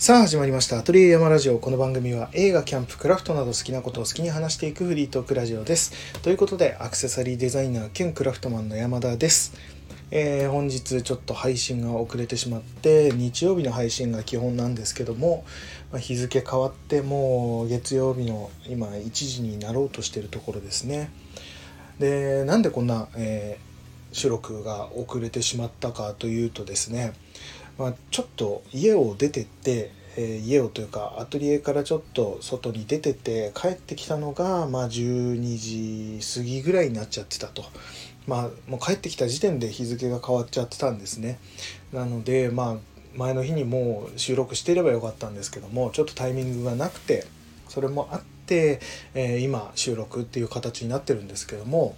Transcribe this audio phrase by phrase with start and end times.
[0.00, 0.78] さあ始まりました。
[0.78, 1.58] アトリエ山ラジオ。
[1.58, 5.92] この番組は映画キャンプクラフトなど好きなことを好きに話していくフリートークラジオです。
[6.22, 9.52] ということでアクセサリーデザイナー兼クラフトマンの山田です、
[10.10, 15.44] えー本日ちょっと配信が遅れてしまって日曜日の配信が基本なんですけども、
[15.92, 21.10] まあ日付変わってもう月曜日の今1時になろうとしてるところですね。
[21.98, 23.70] でなんでこんな、えー
[24.12, 27.12] 収録が遅れてしまったかというとですね、
[27.80, 37.64] まあ、ちょっと家を出てって、えー家をというかアトリエからちょっと外に出てて帰ってきたのが、まあ、12時過ぎぐらいになっちゃってたと。
[38.26, 41.38] まあ、もう帰ってきた時点で日付が変わっちゃってたんですね。
[41.90, 42.76] なので、まあ、
[43.16, 47.26] 前の日にもう収録していればよかったんですけどもちょっとタイミングがなくて
[47.68, 48.80] それもあって、
[49.14, 51.96] えー今収録っていう形になってるんですけども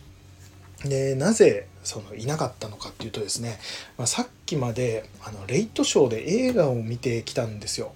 [0.84, 3.59] でなぜそのいなかったのかっていうとですね、
[3.98, 7.92] まあ、さっきまであのレイトショーで映画を見てきたんですよ。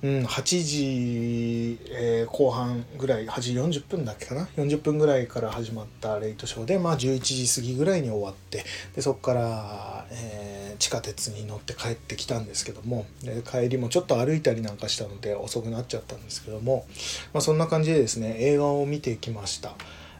[0.00, 13.06] うん、8時、えー後半ぐらい8時40分だっけかな？40分ぐらいから始まったレイトショーで、まあ、11時過ぎぐらいに終わってでそこから、えー地下鉄に乗って帰ってきたんですけども
[13.50, 16.86] 帰りもちょっと歩いたりなんかしたので遅くなっちゃったんですけども、
[17.32, 19.74] まあ、そんな感じでですね映画を見てきました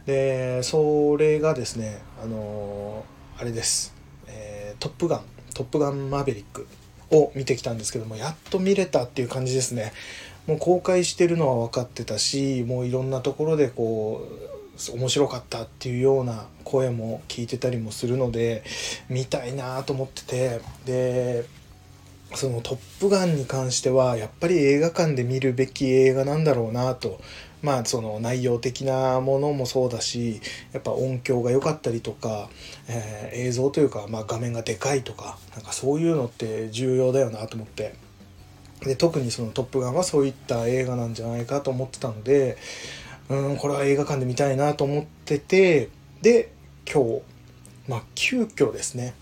[0.09, 3.05] でそれがですねあの
[3.37, 3.93] あれです、
[4.27, 5.21] えートップガン
[5.53, 6.67] 「トップガンマーヴェリック」
[7.11, 9.93] を見てきたんですけどもやっと見れたっていう感じですね。
[10.47, 14.27] もう公開してるのは分かってたしもういろんなところでこ
[14.93, 18.63] う面白かったっていうような声も聞いてたりもするので
[19.09, 21.45] 見たいなと思っててで
[22.33, 27.19] その「トップガン」に関してはやっぱり映画館で見るべき映画なんだろうなと
[27.61, 32.49] まあその内容的なものもそうだしやっぱ音響が良かったりとか、
[32.87, 37.95] えー映像というか、まあ、画面がでかいとかなんかそういうのって重要だよなと思って。
[38.81, 42.57] で特にその「トップガン」はそういった映画なんじゃないかと思ってたので
[43.27, 45.89] うんこれは映画館で見たいなと思ってて
[46.21, 46.51] で
[46.89, 47.21] 今日
[47.87, 49.15] まあ急遽ですね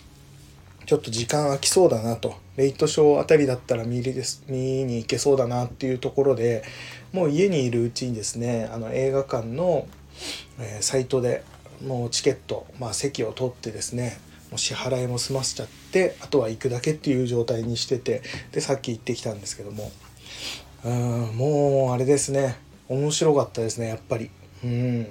[0.87, 2.35] ちょっと時間空きそうだなと。
[2.55, 6.63] レイトショーあたりだったら見です見に行けそうだなっていうところで
[7.11, 9.85] もう家にいるうちにですねあの映画館の、
[10.59, 11.43] えサイトで
[11.85, 14.17] もうチケット、まあ、席を取ってですね
[14.49, 19.91] もう支払いも済ませちゃってあとは行くだけっていう状態にしててでさっき行ってきたんですけども。
[20.85, 22.55] うんもうあれですね。
[22.87, 24.31] 面白かったですねやっぱり。
[24.63, 25.07] うん。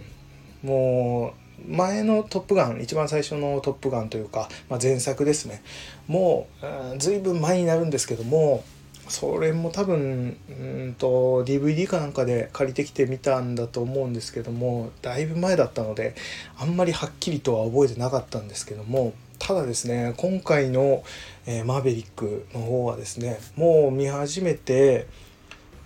[0.63, 5.63] もう前の「トップガン」一番最初の「トップガン」というか、まあ、前作ですね
[6.07, 8.65] もううんずいぶん前になるんですけども
[9.09, 16.15] それも多分うんと DVD かなんかで借りてきてみたんだと思うんですけどもだいぶ前だったので
[16.59, 21.05] あんまりはっきりとは覚えてなかったんですけどもただですね今回の、
[21.47, 25.07] えーマーベリック」の方はですねもう見始めて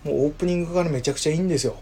[0.03, 1.75] もうオープニングからめちゃくちゃいいんですよ。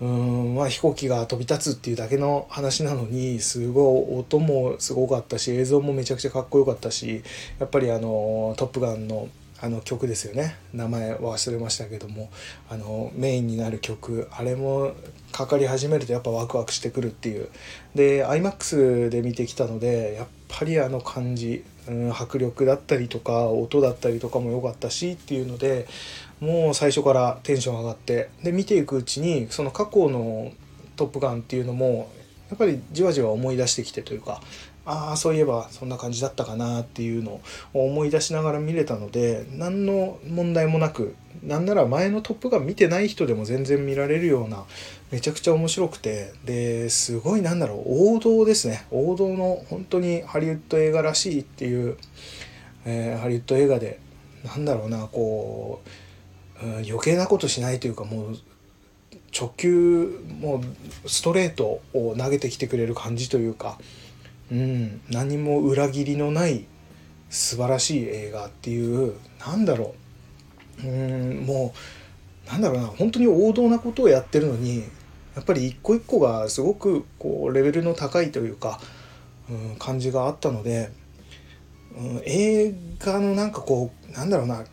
[0.00, 7.22] うんまあ飛行機が飛び立つっていうだけの話なのにすごい音もすごかったし映像もめちゃくちゃかっこよかったし
[7.58, 9.28] やっぱりあの「トップガンの」
[9.62, 10.56] あの曲ですよね。
[10.72, 12.30] 名前忘れましたけども
[12.70, 14.92] あのメインになる曲あれも
[15.32, 17.48] かかり始めるとやっぱワクワクしてくるっていう。
[17.94, 25.86] で iMAX で見てきたのでやっぱりあの感じ、うん、迫力だったりとか音だったりとかも良かったしっていうので
[26.40, 30.52] もう最初からテンション上がってで見ていくうちにその過去の
[30.96, 32.10] 「トップガン」っていうのも
[32.48, 34.40] やっぱりじわじわ思い出してきてというか
[34.86, 37.40] ああそういえばそんな感じだったかなっていうの
[37.74, 44.64] を思い出しながら見れたので何の問題もなくなんなら前の「トップガン」見てない人でも全然見られるような
[45.10, 48.86] めちゃくちゃ面白くてですごいなんだろう王道ですね。
[48.90, 51.96] 王道の本当にハリウッド映画らしいっていう、
[52.84, 53.98] えーハリウッド映画で
[54.44, 55.88] なんだろうなこう、
[56.62, 58.36] うん余計なことしないというかもう
[59.36, 60.62] 直球も
[61.04, 63.78] うストレートを投げてきてくれる感じというか、
[64.50, 66.66] うん、何も裏切りのない
[67.28, 69.14] 素晴らしい映画っていう
[69.44, 69.94] なんだろ
[70.82, 70.86] う。
[70.86, 71.74] うんも
[72.46, 74.82] うなんだろうな本当に王道なことをやってるのに
[75.36, 78.80] やっぱり一個一個がすごくこうレベルの高いというか、
[79.48, 80.90] うん、感じがあったので、
[81.96, 84.64] うん、映画のなんかこうなんだろうな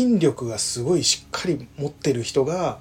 [0.00, 2.78] 筋力がすごいしっかり持ってる人が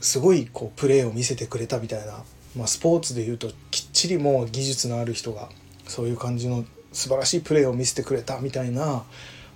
[0.00, 2.24] すごいこうプレーを見せてくれたみたいな、
[2.56, 5.50] まあ、スポーツでいうときっちりもう技術のある人が
[5.86, 9.04] そういう感じの素晴らしいプレーを見せてくれたみたいな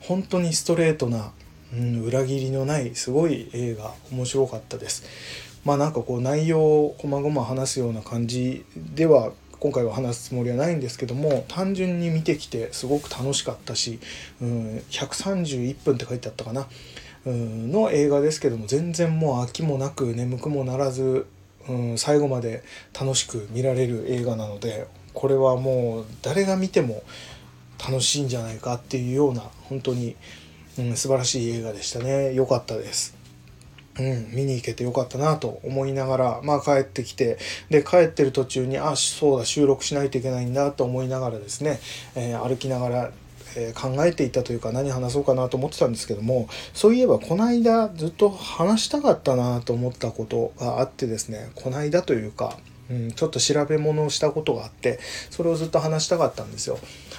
[0.01, 1.33] 本当にストレートな、
[1.73, 5.05] うん、裏切りのないすごい映画面白かったです。
[5.65, 13.99] まあなんかこう内容をこまごま話すような感じでは今回は話すつもりはないんですけども単純に見てきてすごく楽しかったし、
[14.41, 16.69] うん、131分って書いてあったかな、
[17.27, 21.27] うん、の映画ですけども全然もう飽きもなく眠くもならず、
[21.69, 22.63] うん、最後まで
[22.99, 27.03] 楽しく見られる映画なのでこれはもう誰が見ても
[27.85, 30.15] 楽しいんじゃないかっていうような本当に、
[30.79, 33.18] うん、素晴らしい映画でしたね良かったです。
[33.99, 37.39] うん、見に行けてよかったなと思いながら、まあ帰ってきて、
[37.71, 41.81] で、帰ってる途中に、あ、そうだ、収録しないといけないんだと思いながらですね、
[42.15, 43.11] えー、歩きながら、
[43.57, 52.59] えー、考えていたというか何話そうかなと思ってたんですけども、そういえばこの間ずっと話したかったなと思ったことがあってですね、この間というか、
[52.91, 54.99] うん、ちょっと調べ物をしたことがあって
[55.31, 56.79] それをずっと話したかったんですよ。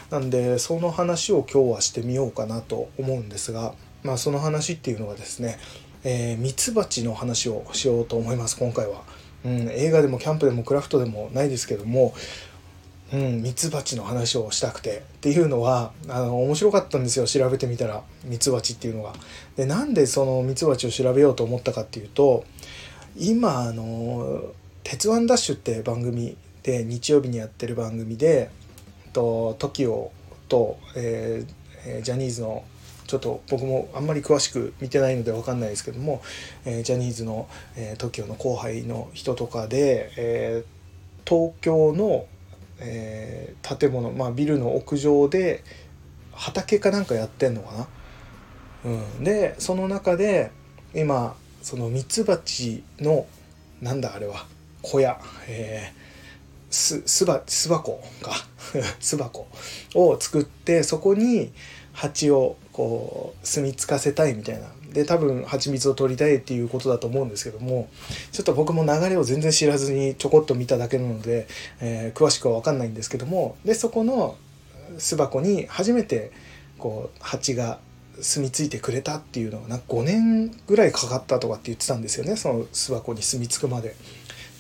[0.10, 5.60] なんでその話を今日はしてみようかなと思うんですがまあその話っていうのがですね
[6.04, 9.04] えー、ミツバチの話をしようと思います今回は、
[9.46, 12.14] うん、映画でもキャンプでもクラフトでもないですけども、
[13.12, 15.04] ミツバチの話をしたくて。
[15.20, 18.04] っていうのはあの面白かったんですよ調べてみたら。
[18.24, 19.14] ミツバチっていうのが。
[19.58, 22.46] でなんでそのミツバチを調べようと思ったかっていうと
[23.18, 24.44] 今あの
[24.84, 28.50] 「鉄腕ダッシュ」って番組で日曜日にやってる番組で
[29.14, 30.10] TOKIO
[30.48, 32.64] と、えー、ジャニーズの
[33.10, 36.22] ちょっと僕もあんまり詳しく見てないので分かんないですけども、
[36.64, 42.28] えー、ジャニーズの、えー、TOKIO の後輩の人とかで、えー、東京の、
[42.78, 45.64] えー、建物、まあ、ビルの屋上で
[46.34, 47.88] 畑かなんかやってんのかな？
[48.86, 48.90] う
[49.22, 50.52] ん、でその中で
[50.94, 53.26] 今そのミツバチの
[53.82, 54.46] なんだあれは
[54.84, 58.34] 小屋、えー、す巣箱か
[59.02, 59.48] 巣箱
[59.96, 61.52] を作ってそこに
[61.92, 67.90] 蜂をこう住み着かせたいみたいなで多分蜂蜜を取りたいっていうことだと思うんですけども
[68.32, 71.46] ちょっと僕も流れを全然知らずにちょこっと見ただけなので、
[71.82, 74.38] えー、詳しくは分かんないんですけどもでそこの
[74.98, 76.32] 巣箱に初めて
[76.78, 77.80] こう蜂が
[78.22, 83.94] 住み着いてくれたっていうのがなんか5年ぐらいかかったとかって言ってたんですよねその巣箱に住み着くまで。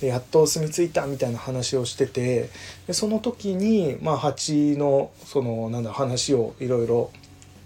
[0.01, 2.50] でやっと住み着いたみたいな話をしてて
[2.88, 7.12] でその時にまあ蜂のそのなんだ話をいろいろ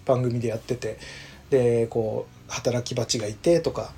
[0.06, 0.98] 番組でやってて
[1.50, 3.92] でこう働き蜂がいてとか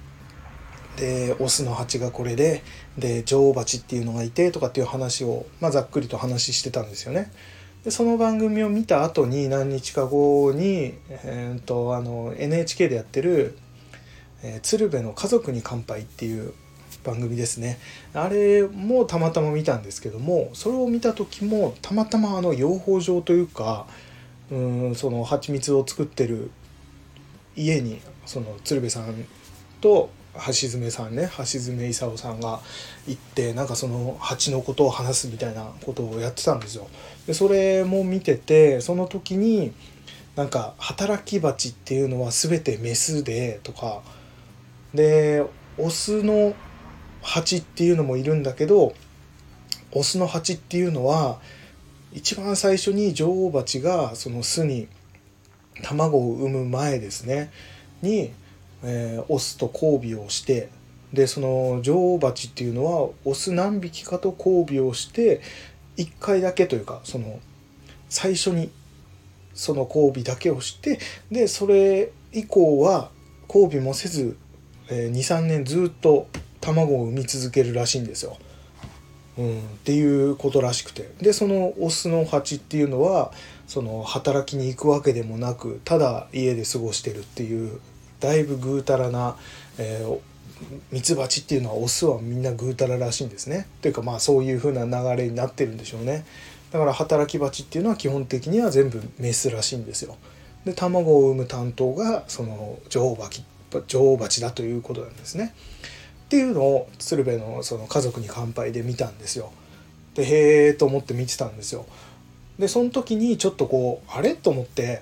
[0.97, 2.63] でオスの蜂がこれで
[2.97, 7.31] で女王蜂っていうのがいてとかっていう話を、まあ、ざっくりと話してたんですよね。
[7.83, 13.57] でその番組を見た後に何日か後に、えーと、あの NHK でやってる
[14.41, 16.53] 「えー、鶴瓶の家族に乾杯」っていう
[17.03, 17.77] 番組ですね
[18.13, 23.85] あれもたまたま見たんですけどもそれを見た時もたまたまあの養蜂場というか
[24.51, 24.55] う
[24.91, 26.51] んその蜂蜜を作ってる
[27.55, 29.25] 家にその鶴瓶さん
[29.81, 30.09] と
[30.47, 32.59] 橋爪さんね橋爪功さんが
[33.07, 36.87] 行ってなんかその蜂のことを話すみたいなことをやってたんですよ。
[37.25, 39.73] でそれも見ててその時に
[40.35, 44.01] なんか働き蜂っていうのは全てメスでとか
[44.93, 45.45] で
[45.77, 46.53] オスの
[47.21, 48.93] 蜂っていうのもいるんだけど
[49.91, 51.39] オスの蜂っていうのは
[52.15, 54.87] 一番最初に女王蜂がその巣に
[55.83, 57.51] 卵を産む前ですね
[58.01, 58.31] に、
[58.83, 60.69] えー、オスと交尾をして
[61.11, 65.41] でその女王蜂っていうのはオス何匹かと交尾をして
[65.97, 67.39] 1回だけというかその
[68.07, 68.71] 最初に
[69.53, 73.11] その交尾だけをしてでそれ以降は
[73.53, 74.37] 交尾もせず、
[74.89, 76.29] えー、23年ずっと
[76.61, 78.37] 卵を産み続けるらしいんですよ。
[79.37, 81.09] うん、っていうことらしくて。
[81.21, 83.31] でそのオスの蜂っていうのは
[83.67, 87.79] その働きに行くわけでもなくただ家で過ごしてるっていう
[88.19, 89.35] だいぶぐうたらな、
[89.77, 90.19] えー、
[90.91, 93.67] ミツバチっていうのはオスはみんなぐうたららしいんですね。
[93.81, 96.25] というかまあそういう風な流れになってるんでしょうね。
[96.71, 100.17] だから働き蜂っていうのは基本的には全部メスらしいんですよ。
[100.65, 103.43] で卵を産む担当がその女王蜂
[103.87, 105.53] 女王蜂だということなんですね。
[106.25, 109.51] っていうのを鶴瓶のその家族に乾杯で見たんですよ。
[110.15, 111.85] でへえと思って見てたんですよ。
[112.57, 114.33] でその時にちょっとこうあれ？
[114.33, 115.01] と思って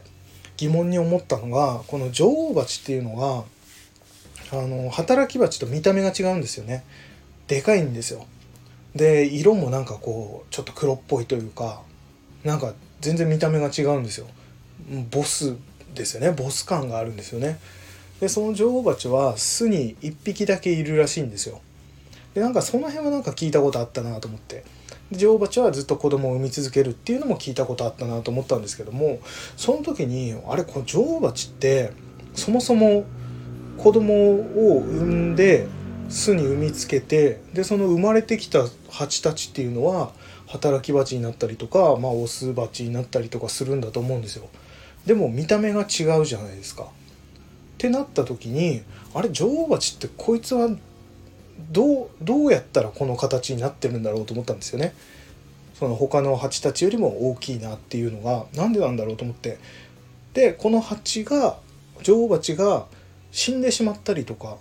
[0.58, 6.84] 疑問に思ったのがこの女王蜂っていうのがあの働き蜂と見た目が違うんですよね。
[7.48, 8.25] でかいんですよ。
[8.96, 11.82] で色もなんかこうちょっと黒っぽいというか
[12.44, 14.27] なんか全然見た目が違うんですよ。
[15.10, 15.56] ボス
[15.96, 17.60] ですよねボス感があるんですよね。
[18.20, 21.62] でその女王蜂は巣に1匹だけいるらしいんですよ。
[22.34, 24.63] でなんかその辺はなんか聞いたことあったなと思って。
[25.12, 29.20] 女王蜂はずっと子供を産み続けるっていうのも聞いたことあったなと思ったんですけども
[29.58, 31.91] その時にあれこの女王蜂って
[32.34, 33.05] そもそも
[33.77, 35.67] 子供を産んで
[36.10, 40.12] 巣に産みつけてでその生まれてきた蜂たちっていうのは
[40.48, 44.48] 働き蜂になったりとか、まあ、オス蜂になったりとかするんだと思うんですよ。
[45.05, 46.88] でも見た目が違うじゃないですか。
[47.83, 48.81] ってなった時に
[49.13, 50.69] あれ女王蜂ってこいつは
[51.69, 54.95] どうどうやったらこの形になってるんだろうと思ったんですよね。
[55.77, 59.57] その他の蜂たちよりも大きいなっていうのが何でなんだろうと思って。
[60.33, 61.57] でこの蜂が
[62.03, 62.85] 女王蜂が
[63.33, 64.57] 死んでしまったりとか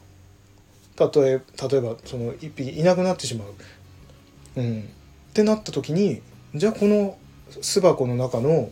[0.98, 6.22] 例え例えばその一匹いなくなってしまう、うん、ってなった時に
[6.56, 7.16] じゃあこの
[7.60, 8.70] 巣箱の中の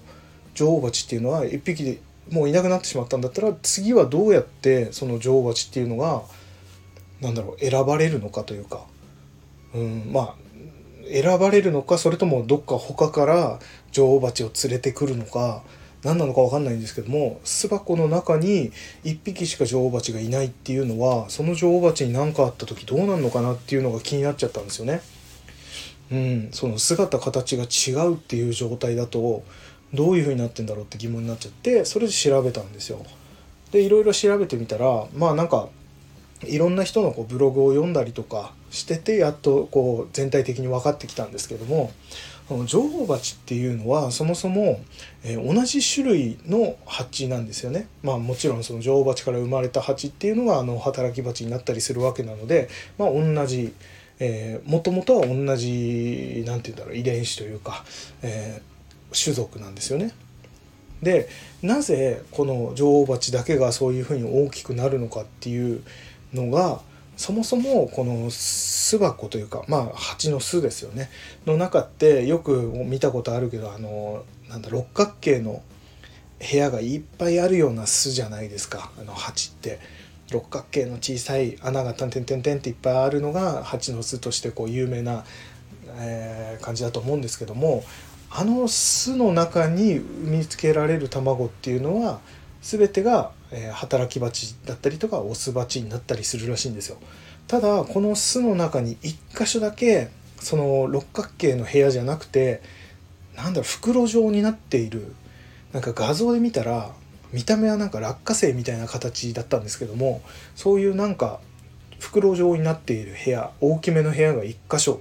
[0.55, 2.01] 女王蜂っていうのは一匹で
[2.31, 6.23] もういなくなってしまったんだったら次はどうやってその女王蜂っていうのが
[7.21, 8.85] なんだろう選ばれるのかというか、
[9.75, 10.35] うん、まあ
[11.11, 13.59] 選ばれるのかそれともどっか他から
[13.91, 15.63] 女王蜂を連れてくるのか
[16.05, 18.71] 何なのか分かんないんですけども巣箱の中に
[19.05, 25.03] 1匹しか女王蜂がいないっていうのはその女王蜂に何かあった時どうなるのかなっていうのが気になっちゃったんですよね。
[26.11, 29.45] うん、その姿形が違うっていう状態だと
[29.93, 33.05] どういう風になってんだろうって疑問になっちゃってそれで調べたんですよ。
[33.73, 35.69] でいろいろ調べてみたらまあなんか
[36.43, 41.93] いろんな人のこうブログを読んだりとかしててやっとこう全体的に分かってきたんですけども
[42.67, 44.81] 女王蜂っていうのはそもそも、
[45.23, 47.87] えー、同じ種類の蜂なんですよね。
[48.03, 52.69] まあもちろんその女王蜂から生まれた蜂っていうのがあの働き蜂になったりするわけなので、
[52.99, 53.73] まあ、同じ
[54.65, 57.85] もともとは同じ何て言うんだろう遺伝子というか、
[58.23, 58.80] えー、
[59.13, 60.13] 種族なんですよね。
[61.03, 61.29] で
[61.63, 65.83] なぜこの女王蜂だけがそういうふうに大きくなるのかっていう
[66.35, 66.81] のが
[67.17, 71.11] そもそもこの巣箱というかまあ蜂の巣ですよね。
[71.47, 75.63] の中ってよく見たことあるけどあのなんだ六角形の
[76.51, 78.91] 部屋がいっぱいあるような巣じゃないですか。
[78.99, 79.79] あの蜂って。
[80.31, 85.25] 六角形の小さい穴が点々点々っていっぱいあるのが蜂の巣としてこう有名な、
[85.99, 87.83] えー、感じだと思うんですけども
[88.31, 92.21] あの巣の中に産みつけられる卵っていうのは
[92.63, 96.99] 全てがえ働き蜂だったりとかオス蜂になったりするらしいんですよ。
[97.49, 100.09] ただこの巣の中に1箇所だけ
[100.39, 102.63] その六角形の部屋じゃなくて
[103.37, 105.13] なんだろう袋状になっている
[105.73, 106.93] なんか画像で見たら
[107.33, 110.23] 見た目はなんか落花生みたいな形だったんですけども
[110.55, 111.41] そういうなんか
[111.99, 115.01] 袋状になっている部屋大きめの部屋が1箇所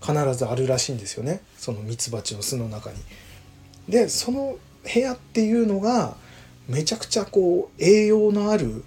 [0.00, 2.96] 必ずあるらしいんですよねそのミツバチの巣の中に。
[3.88, 4.56] でその
[4.92, 6.16] 部屋っていうのが
[6.68, 8.84] めちゃくちゃこう栄養のある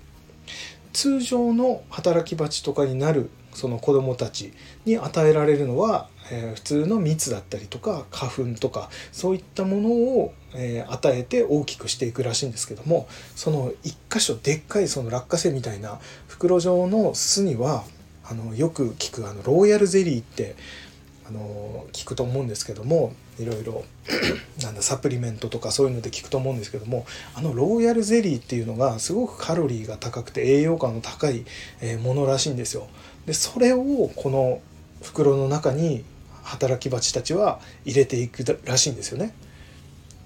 [0.93, 4.53] 通常の働き蜂とかになるその子どもたち
[4.85, 17.83] に与えられるのは、えー、普通の蜜だったりとか花粉とかそういったものを、えー、与えて大きくしていくらしいんですけどもその一箇所でっかいその落花生みたいな袋状の巣には
[18.23, 20.55] あのよく聞くあのローヤルゼリーって
[21.31, 23.85] あの聞くと思うんですけどもいろいろ
[24.61, 31.45] なんだサプリメントとかそういうので聞くと思うんですけどもあのローヤルゼリーっていうのがすごくカロリーが高くて栄養価の高い
[32.03, 32.87] ものらしいんですよ。
[33.25, 34.59] でそれをこの
[35.01, 36.03] 袋の中に
[36.43, 39.33] 働き蜂たちは入れていくらしいんですよね。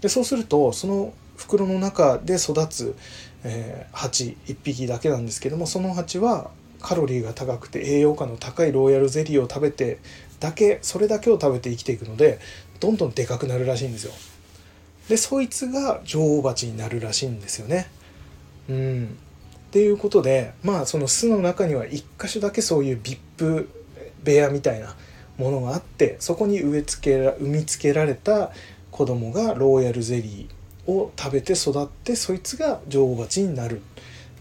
[0.02, 2.96] でそうするとその袋の中で育つ、
[3.44, 6.50] えー、蜂1匹だけなんですけどもその蜂は
[6.86, 9.98] カロリーが高くて栄養価の高いローヤルゼリーを食べて
[10.46, 12.40] だけそれだけを食べて生きていくので
[12.80, 14.14] どんどんでかくなるらしいんですよ。
[15.10, 17.88] でそいつが女王蜂になるらしいんですよね。
[18.70, 19.18] うん。
[19.68, 23.68] っていうことでまあその巣の中には1箇所だけそういう VIP
[24.24, 24.96] 部屋みたいな
[25.38, 28.52] ものがあってそこに植え付け産みつけられた
[28.92, 33.78] 子供がローヤルゼリーを食べて育ってそいつが女王蜂になる。
[33.78, 33.82] っ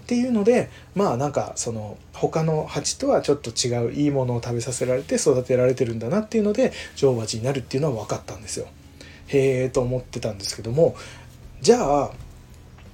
[0.04, 8.66] っていうのでまあなんかその他の蜂とはちょっと違ういいものを食べさせられて育てられてるんだなっていうので女王蜂になるっていうのは分かったんですよ。
[9.28, 10.94] へえと思ってたんですけども
[11.62, 12.11] じゃあ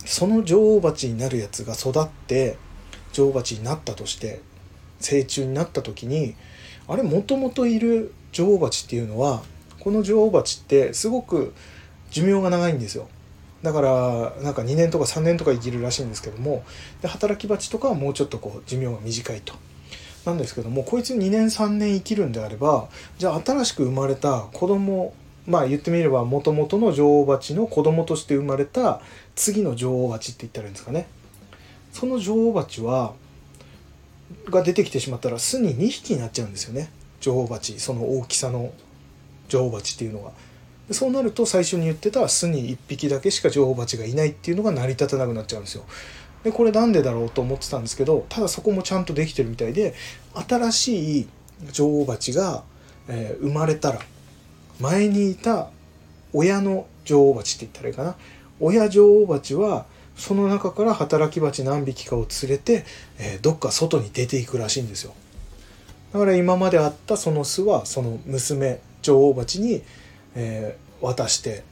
[0.05, 2.57] その女王蜂になるやつが育って
[3.13, 4.41] 女王蜂になったとして
[5.01, 6.37] 成虫になった時に
[6.87, 9.43] あれもともといる女王蜂っていうのは
[9.81, 11.55] この女王蜂ってすごく
[12.11, 13.09] 寿命が長いんですよ。
[13.63, 16.65] だからなんか2年とか3年とか生きるらしいんですけども
[17.03, 19.55] で働き蜂とかはもうちょっとこう寿命が短いと。
[20.25, 25.15] なんですけどもこいつ2年3年生きるんであればじゃあ新しく生まれた子供
[25.47, 29.01] まあ言ってみればもともとの女王蜂の子供として生まれた
[29.35, 31.09] 次の女王蜂って言ったらいいんですかね
[31.93, 33.15] その女王蜂は
[34.51, 38.73] が出てきてしまったら巣に2匹になっちゃうんですよね女王蜂その大きさの
[39.49, 40.33] 女王蜂っていうのが。
[40.91, 45.85] そうなると最初に言ってた巣に1匹だけしか女王蜂がいないっていうのが成り立たなくなっちゃうんですよ。
[46.43, 49.95] でこれなんでだろうと思ってたんですけどただそこもちゃんとできてるみたいで
[50.49, 51.29] 新しい
[51.71, 52.65] 女王蜂が、
[53.09, 54.01] えー、生まれたら
[54.81, 55.69] 前にいた
[56.33, 58.17] 親の女王蜂って言ったらいいかな
[58.59, 59.85] 親女王蜂は
[60.17, 62.85] その中から働き蜂何匹かを連れて、
[63.19, 65.15] えー、どっか外に出ていくらしいんですよ
[66.15, 69.83] だから今まであったその巣はその娘女王蜂に、
[70.35, 71.65] えー、渡して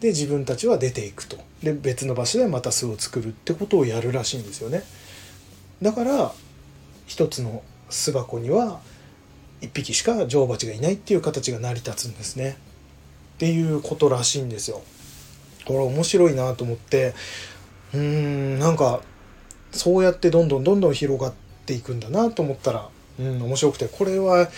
[0.00, 1.38] で自分たちは出ていくと。
[1.62, 4.82] で別の場所でまた巣を作るってことをやるらしいんですよね。
[5.82, 6.32] だから
[7.06, 8.80] 一つの巣箱には
[9.60, 12.56] 1匹しか女王蜂がいないっていう形が成り立つんですね。
[13.34, 14.82] っていうことらしいんですよ。
[15.66, 17.14] これ面白いなと思って
[17.92, 19.02] うーんなんか
[19.72, 21.32] そうやってどんどんどんどん広がっ
[21.66, 24.48] ていくんだなと思ったらうん面白くてこれは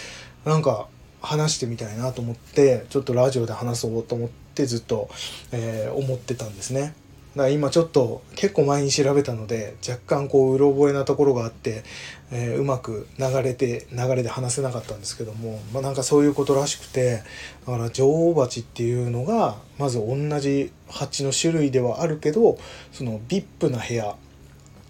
[0.44, 0.86] なんか
[1.22, 5.08] 話してみたいなと思ってちょっとラジオで話そうと思ってずっと、
[5.52, 6.94] えー、思ってたんですね。
[7.34, 11.82] だから今ちょっと結構前に調べたので若干こううろ覚えなところがあって、
[12.30, 17.22] えー、うまく流れて流れで話せなかったんですけども、まあ、なんかそういうことらしくて
[17.66, 22.58] だから女王蜂っていうのがまず同じ蜂の種類ではあるけど
[22.92, 24.14] その VIP な部屋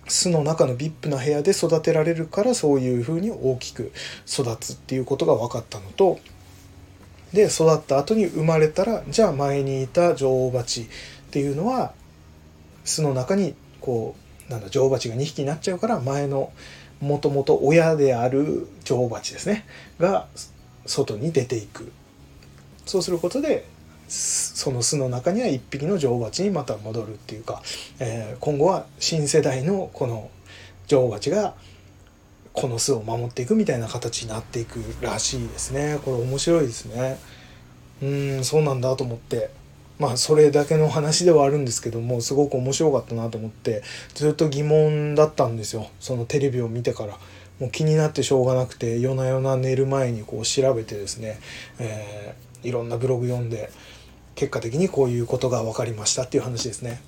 [0.09, 3.93] 巣の中の VIP な部屋で育てられるからそういうふうに大きく
[4.27, 6.19] 育つっていうことが分かったのと
[7.33, 10.87] で育った後に生まれたらじゃあ前にいた女王蜂っ
[11.31, 11.93] ていうのは
[12.85, 14.17] 巣の中にこ
[14.49, 16.53] うなんだ女王蜂が2匹になっちゃうから前の
[17.01, 19.65] もともと親である女王蜂ですね
[19.99, 20.27] が
[20.85, 21.93] 外に出ていく。
[22.85, 23.65] そうすることで
[24.13, 27.63] その巣の中には1匹の女王蜂にまた戻るっていうか、
[27.99, 30.31] えー、今後は新世代のこの
[30.87, 31.55] 女王蜂が
[32.53, 35.99] この巣を守っていくみたいな形になっていくらしいですね。
[36.05, 37.19] これ面白いですね。
[38.03, 39.51] うんそうなんだと思って。
[39.99, 43.83] まあそれだけの話ではあるんですけどもすごく面白かったなと思って
[44.15, 45.89] ずっと疑問だったんですよ。
[46.01, 47.19] そのテレビを見てから。
[47.61, 51.39] もう気になってしょうがなくて夜な夜な寝る前にこう調べてですね、
[51.79, 53.71] えー、いろんなブログ読んで
[54.35, 57.03] 結果的にこういうことが分かりましたっていう話ですね。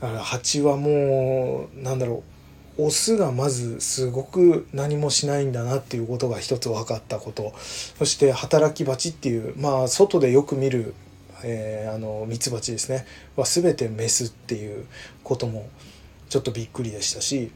[0.00, 2.22] だから蜂はもうなんだろ
[2.78, 10.94] うオスがまずすごく何もしないんだなっていうことが一つ分かったことそして働き蜂っていうまあ外でよく見る、
[11.44, 13.04] えー、あのミツバチですね
[13.36, 14.86] は全てメスっていう
[15.22, 15.68] ことも
[16.30, 17.50] ちょっとびっくりでしたし、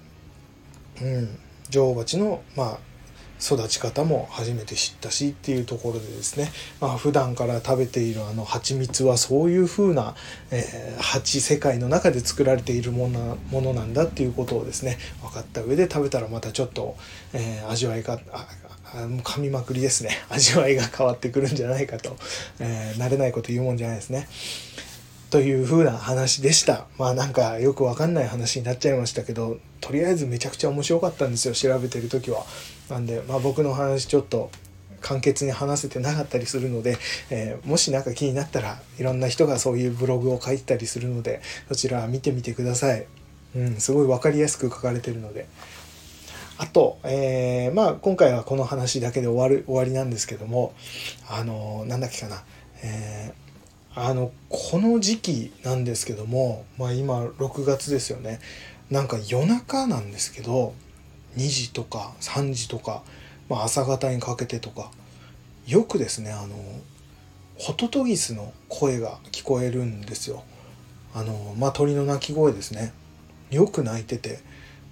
[1.00, 1.38] うん、
[1.70, 2.78] 女王蜂のまあ
[3.44, 10.14] 育ち方も初めて知ったしっていうところでですね、まあ、普段から食べているあの蜂蜜はそういう風な、
[10.50, 16.96] えー、蜂世界の中で作られているものものなんだっていうことをですね分かった上で食べたらまたちょっと、
[17.34, 18.18] えー、味わいが
[18.94, 22.16] 噛みまくりですね 味わいが変わってくるんじゃないかと、
[22.60, 24.26] えー、慣れないこと言うもんじゃないですね。
[25.30, 26.86] という風な話でした。
[26.96, 32.46] まあなんかよくわかんない話になっちゃいましたけど、とりあえずめちゃくちゃ面白かったんですよ、調べてる時は。
[32.88, 34.50] なんで、まあ僕の話ちょっと
[35.00, 36.96] 簡潔に話せてなかったりするので、
[37.30, 43.06] えー、もし何か気になったらいろんな人がそういうブログを書いてたりするのでそちら見てみてください。
[43.54, 45.46] うん、すごい分かりやすく書かれてるので。
[46.56, 50.72] あと、えー、まあ今回はこの話だけで終わる終わりなんですけども
[51.28, 52.44] あのなんだっけかな、
[52.82, 53.44] えー
[53.96, 58.40] あのこの時期なんですけども、まあ、今6月ですよね
[58.90, 60.74] なんか夜中なんですけど
[61.36, 63.02] 2時とか3時とか、
[63.48, 64.90] まあ、朝方にかけてとか
[65.66, 66.54] よくですねあの
[67.58, 70.42] ホトトギスの声が聞こえるんですよ。
[71.14, 72.92] あのまあ、鳥の鳴き声ですね
[73.50, 74.40] よく鳴いてて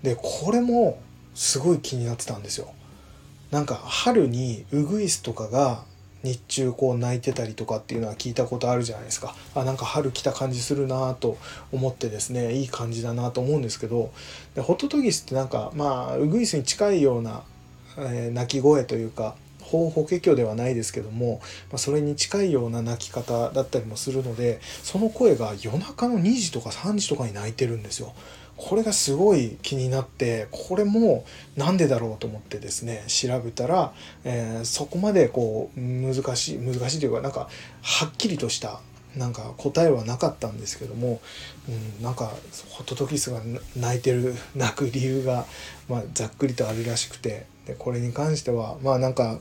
[0.04, 1.00] でこれも
[1.34, 2.72] すごい気になってたんですよ。
[3.50, 5.84] なんか春にウグイスとかが
[6.22, 11.36] 日中こう泣いてたりとかっていうのは聞いたことあるじゃないですかあなんか春来た感じするなと
[11.72, 14.12] 思ってですねいい感じだなと思うんですけど
[14.54, 17.42] でホトトギスってなんかまあウグイスに近いような、
[17.98, 28.14] えー、鳴き声というか法法華経ではないですけども、まあ、それに近いような鳴き方だったりもするのでその声が夜中の2時とか3時とかに鳴いてるんですよ。
[28.68, 31.24] これがすごい気になってこれも
[31.56, 33.92] なんでだろうと思ってですね調べたら、
[34.24, 37.48] えー、そこまでこう難しい難しいというかなんか
[37.82, 38.80] はっきりとした
[39.16, 41.20] なんか答えはなかったんですけども、
[41.68, 42.32] うん、なんか
[42.70, 43.40] ホットトギスが
[43.76, 45.44] 泣いてる泣く理由が、
[45.88, 49.38] まあ、ざっくりとあるらしくてでこれに関してはまあなんか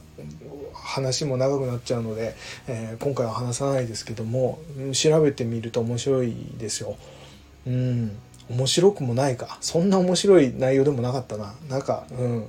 [0.73, 2.35] 話も長くなっちゃうので、
[2.67, 4.59] えー、今回は話さないですけども
[4.93, 6.97] 調べてみると面白いですよ。
[7.67, 8.17] うん
[8.51, 9.57] 面白くもないか。
[9.61, 11.53] そんな面白い内容でもなかったな。
[11.69, 12.47] なんかうん。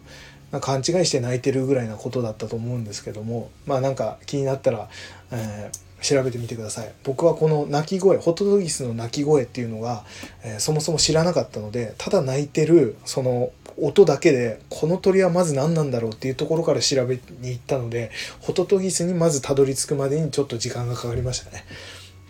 [0.60, 3.50] 勘違いして泣いてるぐらいなことだったと思うんですけども。
[3.66, 4.88] まあなんか気になったら、
[5.30, 6.92] えー、調べてみてください。
[7.04, 10.04] 僕はこの鳴き声ホトトギスの鳴き声っていうのが、
[10.42, 18.10] えー、そもそも知らなかったのでただ鳴いてるその音だけでこの鳥はまず何なんだろうっていうところから調べに行ったので
[18.40, 21.64] ホトトギスにまずたどり着くまでにちょっと時間がかかりましたね。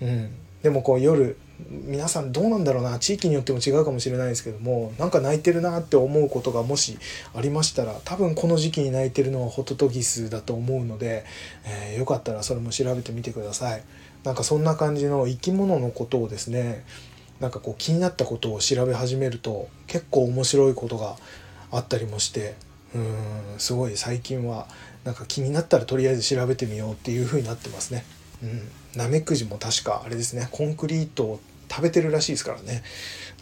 [0.00, 1.36] うん、でもこう夜
[1.70, 2.98] 皆さんどうなんだろうな？
[2.98, 6.98] 地域によっても違うかもしれないですけどもなんか泣いてるなって思うことがもし
[7.34, 11.24] ありましたら多分この時期に泣いてるのはホトトギスだと思うので、
[11.64, 13.82] えー、よかったらそれも調べてみてください。
[14.24, 16.84] なんかそんな感じの生き物のことをですね
[17.40, 21.16] なんかこう気になったことを調べ始めると結構面白いことが
[21.72, 22.54] あったりもして
[22.94, 23.96] うんすごい。
[23.96, 24.68] 最近は
[25.04, 28.04] なんか気になったらとりあえず調べてみようっていう風になってますね。
[28.42, 30.48] うん、ナメクジも確かあれですね。
[30.52, 31.40] コンクリート
[31.72, 32.82] 食べてるらしいですからね。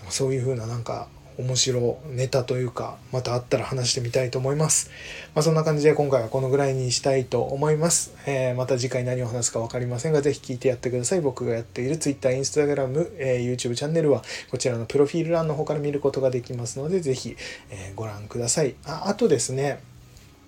[0.08, 4.90] そういう風ななんか面白ネタというかまたあったら話してみたいと思います、
[5.34, 11.20] まあ、そんな感じで今回はこのぐらいにしたいと思います、えー、また次回何を話すか分かりませんが是非聞いてやってください。
[11.20, 17.36] 僕がやっている Twitter、Instagram、えー、YouTube チャンネルはこちらのプロフィール欄の方から見ることができますので是非、
[17.70, 18.74] えー、ご覧ください。
[18.84, 19.80] ああとですね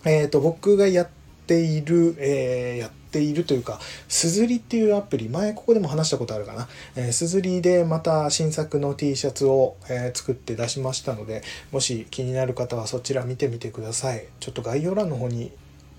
[0.05, 1.22] えっ、と僕がやって
[1.53, 6.69] ている、えやっているというか、すずりっていうアプリ、前ここでも話したことあるかな。
[6.97, 14.25] えー、すずりでまた新作の T シャツを、えー、作って出しましたので、もし気になる方はそちら見てみてください。
[14.41, 15.53] ちょっと概要欄の方に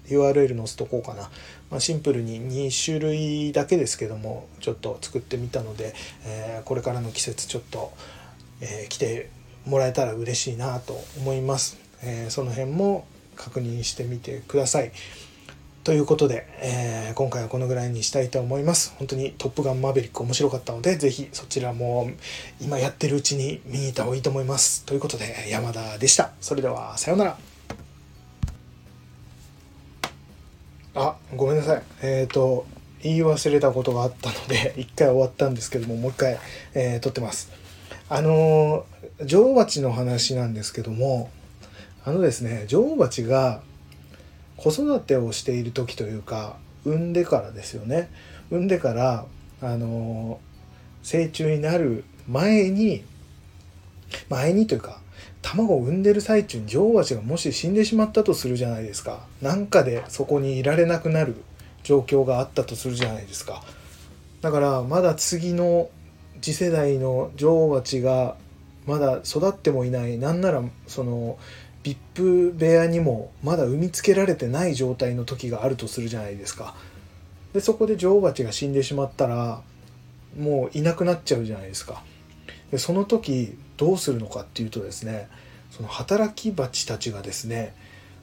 [0.07, 1.29] URL 載せとこうかな。
[1.69, 5.93] まあ、シンプルに2種類だけですけども、ちょっと作ってみたので、
[6.25, 7.93] えー、これからの季節ちょっと、
[8.61, 9.29] え来て
[9.65, 11.77] もらえたら嬉しいなと思います。
[12.01, 14.91] えその辺も確認してみてください。
[15.83, 18.93] ということで、えー、今回はこのぐらいにしたいと思います。
[18.99, 22.09] 本当にトップガンマーベリック面白かったので、ぜひそちらも
[22.61, 24.85] 今やってるうちに見に行った方がいいと思います。
[24.85, 26.31] ということで、山田でした。
[26.39, 27.37] それでは、さようなら。
[30.95, 31.83] あ、ごめんなさい。
[32.01, 32.65] えっ、ー、と、
[33.01, 36.39] 言い忘れたことがあったので、 一回終わったんですけども、もう一回、
[36.75, 37.51] えー、撮ってます。
[38.07, 38.85] あの、
[39.25, 41.29] 女王蜂の話なんですけども、
[42.05, 43.61] あのですね、女王蜂が、
[44.63, 48.09] 子育てをしている時というか産んでからですよね。
[48.49, 49.25] 産んでから
[49.61, 50.39] あの
[51.01, 53.03] 成虫になる前に
[54.29, 55.01] 前にというか
[55.41, 59.25] 卵を産んでる最中に女王蜂がもし死んでしまったとするじゃないですか。
[59.41, 61.35] 何かでそこにいられなくなる
[61.83, 63.63] 状況があったとするじゃないですか。
[64.41, 65.89] だからまだ次の
[66.41, 68.37] 次世代の女王蜂が
[68.85, 70.17] まだ育ってもいない。
[70.17, 71.37] なんならその
[71.83, 76.75] VIP 部屋にもまだ産みつけられてない状態の時があるとするじゃないですか。
[77.53, 79.61] でそこで女王蜂が死んでしまったら
[80.39, 82.03] もういなくなっちゃうじゃないですか。
[82.71, 85.27] でその時どうするのかっていうとですね
[85.71, 87.75] その働き蜂たちがですね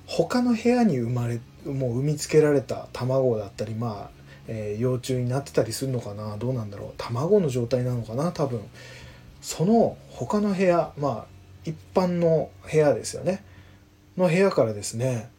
[0.06, 4.10] 他の部屋に生まれもう産みつけられた卵だったりまあ、
[4.48, 8.60] えー、幼虫になってたりするのかなどうなんだろう卵の状態なのかな多分。
[9.40, 11.26] その他の部屋まあ
[11.64, 13.42] 一般の部屋ですよね。
[14.20, 15.30] の部屋からですね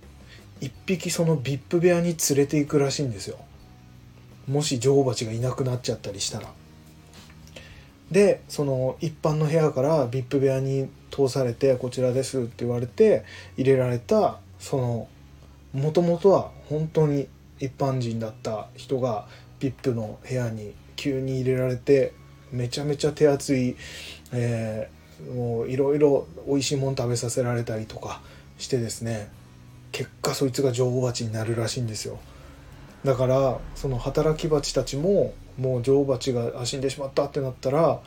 [0.59, 3.37] 一匹その VIP 部屋に連れていくらしいんですよ。
[4.47, 6.47] もし女王蜂がいなくなっちゃったりしたら。
[8.11, 13.23] でその一般の部屋から VIP 部屋に通されて「こちらです」って言われて
[13.57, 15.07] 入れられたその
[15.73, 17.27] もともとは本当に
[17.59, 19.27] 一般人だった人が
[19.59, 22.13] VIP の部屋に急に入れられて
[22.51, 23.77] めちゃめちゃ手厚い、
[24.33, 28.21] えー、もういろいろ美味しいもの食べさせられたりとか
[28.61, 29.29] してですね
[29.91, 32.19] 結果そいつが女王蜂になるらしいんですよ。
[33.03, 37.99] だからその働き蜂たちももう女王蜂が死んでしまったってなったら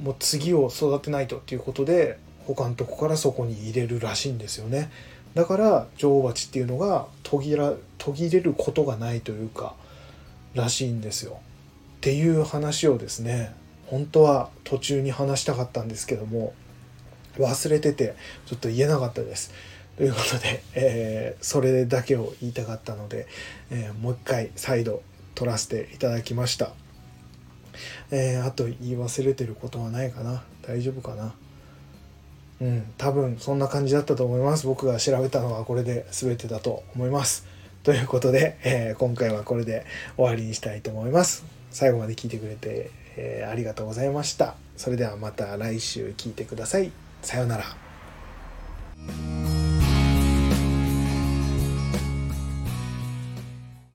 [0.00, 4.90] もう次を育てないとっていうことで他のとこからそこに入れるらしいんですよね。
[5.34, 9.74] だから女王蜂っていうのが途切ら途切れることがないというか
[10.54, 11.40] らしいんですよ。
[11.96, 13.54] っていう話をですね
[13.86, 16.52] 本当は途中に話したかったんですけども
[17.38, 18.14] 忘れてて
[18.46, 19.52] ちょっと言えなかったです。
[19.96, 23.26] ということで、えー、それだけを言いたかったので、
[23.70, 25.02] えー、もう一回再度
[25.34, 26.72] 撮らせていただきました。
[28.10, 31.34] えー、あと言い忘れてることはないかな大丈夫かな
[32.60, 34.66] うん、多分そんな感じだったと思います。
[34.66, 37.46] 僕が調べたのはこれで全てだと思います。
[37.82, 39.84] ということで、えー、今回はこれで
[40.16, 41.44] 終わりにしたいと思います。
[41.70, 44.54] 最後まで聞いてくれて、えー、ありがとうございました。
[44.76, 47.05] それではまた来週聞いてください。
[47.22, 47.64] さようなら。